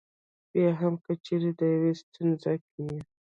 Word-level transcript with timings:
بیا 0.51 0.69
هم 0.79 0.93
که 1.03 1.11
چېرې 1.25 1.51
په 1.57 1.65
یوې 1.73 1.91
ستونزه 2.01 2.53
کې 2.67 2.81
یې. 2.89 2.99